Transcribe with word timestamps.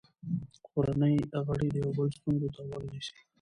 کورنۍ 0.67 1.15
غړي 1.47 1.67
د 1.71 1.75
یو 1.83 1.91
بل 1.97 2.07
ستونزو 2.17 2.47
ته 2.55 2.61
غوږ 2.67 2.83
نیسي 2.91 3.15